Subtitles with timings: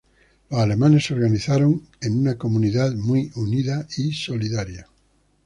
[0.49, 4.87] Los alemanes se organizaron en una comunidad muy unida y solidaria.